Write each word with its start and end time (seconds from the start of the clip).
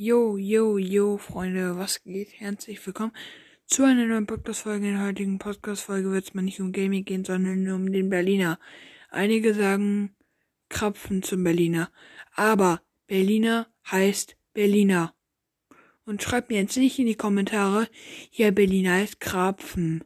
Yo, 0.00 0.36
yo, 0.36 0.78
yo, 0.78 1.18
Freunde, 1.18 1.76
was 1.76 2.04
geht? 2.04 2.28
Herzlich 2.38 2.86
willkommen 2.86 3.10
zu 3.66 3.82
einer 3.82 4.06
neuen 4.06 4.28
Podcast-Folge. 4.28 4.86
In 4.86 4.94
der 4.94 5.04
heutigen 5.04 5.40
Podcast-Folge 5.40 6.12
wird 6.12 6.22
es 6.24 6.34
mal 6.34 6.42
nicht 6.42 6.60
um 6.60 6.70
Gaming 6.70 7.04
gehen, 7.04 7.24
sondern 7.24 7.64
nur 7.64 7.74
um 7.74 7.90
den 7.90 8.08
Berliner. 8.08 8.60
Einige 9.10 9.54
sagen 9.54 10.14
Krapfen 10.68 11.24
zum 11.24 11.42
Berliner. 11.42 11.90
Aber 12.36 12.80
Berliner 13.08 13.66
heißt 13.90 14.36
Berliner. 14.54 15.16
Und 16.04 16.22
schreibt 16.22 16.50
mir 16.50 16.60
jetzt 16.60 16.76
nicht 16.76 17.00
in 17.00 17.06
die 17.06 17.16
Kommentare, 17.16 17.88
ja, 18.30 18.52
Berliner 18.52 18.92
heißt 18.92 19.18
Krapfen. 19.18 20.04